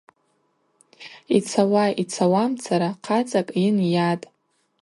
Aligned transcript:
Йцауа-йцауамцара 1.35 2.89
хъацӏакӏ 3.03 3.55
йынйатӏ. 3.63 4.25